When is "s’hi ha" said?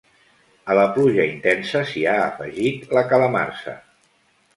1.89-2.15